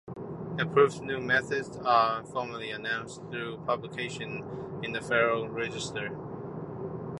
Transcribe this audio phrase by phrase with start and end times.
[0.57, 4.43] Approved new methods are formally announced through publication
[4.81, 6.09] in the Federal Register.